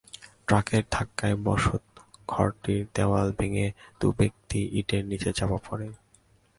[0.47, 3.67] ট্রাকের ধাক্কায় বসতঘরটির দেয়াল ভেঙে
[3.99, 5.91] দুই ব্যক্তি ইটের নিচে চাপা পড়েন।